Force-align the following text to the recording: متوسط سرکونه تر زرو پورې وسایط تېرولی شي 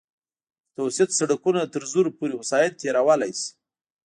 متوسط 0.69 1.09
سرکونه 1.19 1.61
تر 1.73 1.83
زرو 1.91 2.09
پورې 2.17 2.33
وسایط 2.39 2.73
تېرولی 2.81 3.31
شي 3.39 3.49